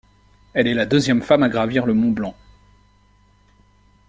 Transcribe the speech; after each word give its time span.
Elle 0.55 0.65
est 0.65 0.73
la 0.73 0.87
deuxième 0.87 1.21
femme 1.21 1.43
à 1.43 1.49
gravir 1.49 1.85
le 1.85 1.93
mont 1.93 2.09
Blanc. 2.09 2.35